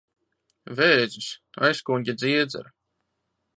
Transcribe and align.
Vēzis. 0.79 1.27
Aizkuņģa 1.69 2.17
dziedzera. 2.25 2.75